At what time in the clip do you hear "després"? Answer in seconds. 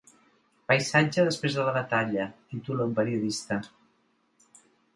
1.27-1.57